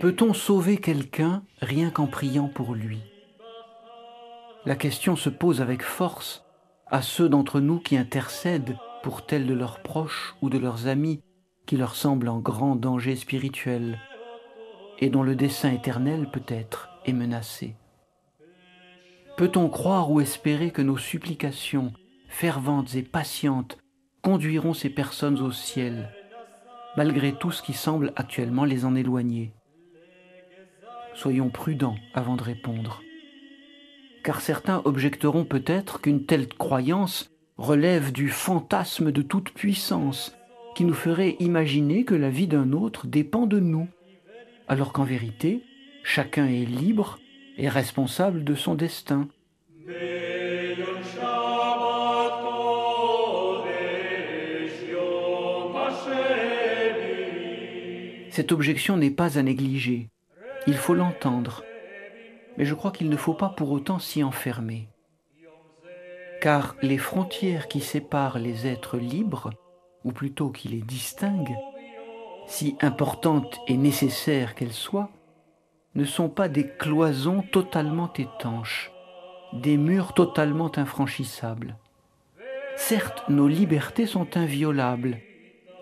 [0.00, 3.00] Peut-on sauver quelqu'un rien qu'en priant pour lui?
[4.64, 6.44] La question se pose avec force
[6.86, 11.20] à ceux d'entre nous qui intercèdent pour tel de leurs proches ou de leurs amis
[11.66, 13.98] qui leur semblent en grand danger spirituel
[14.98, 17.74] et dont le dessein éternel peut-être est menacé.
[19.36, 21.92] Peut-on croire ou espérer que nos supplications
[22.38, 23.78] ferventes et patientes
[24.22, 26.08] conduiront ces personnes au ciel,
[26.96, 29.54] malgré tout ce qui semble actuellement les en éloigner
[31.14, 33.02] Soyons prudents avant de répondre.
[34.22, 40.36] Car certains objecteront peut-être qu'une telle croyance relève du fantasme de toute puissance
[40.76, 43.88] qui nous ferait imaginer que la vie d'un autre dépend de nous,
[44.68, 45.64] alors qu'en vérité,
[46.04, 47.18] chacun est libre
[47.56, 49.26] et responsable de son destin.
[58.30, 60.10] Cette objection n'est pas à négliger.
[60.66, 61.64] Il faut l'entendre,
[62.56, 64.88] mais je crois qu'il ne faut pas pour autant s'y enfermer.
[66.40, 69.50] Car les frontières qui séparent les êtres libres,
[70.04, 71.56] ou plutôt qui les distinguent,
[72.46, 75.10] si importantes et nécessaires qu'elles soient,
[75.94, 78.92] ne sont pas des cloisons totalement étanches,
[79.52, 81.76] des murs totalement infranchissables.
[82.76, 85.18] Certes, nos libertés sont inviolables,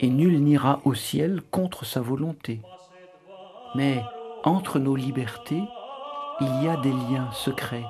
[0.00, 2.60] et nul n'ira au ciel contre sa volonté.
[3.74, 4.02] Mais
[4.44, 5.62] entre nos libertés,
[6.40, 7.86] il y a des liens secrets,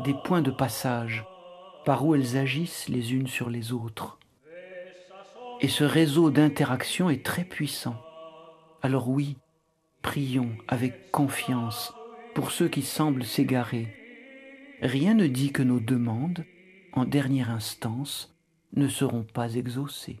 [0.00, 1.24] des points de passage
[1.84, 4.18] par où elles agissent les unes sur les autres.
[5.60, 7.96] Et ce réseau d'interaction est très puissant.
[8.82, 9.36] Alors oui,
[10.00, 11.92] prions avec confiance
[12.34, 13.94] pour ceux qui semblent s'égarer.
[14.80, 16.44] Rien ne dit que nos demandes,
[16.92, 18.34] en dernière instance,
[18.74, 20.20] ne seront pas exaucées.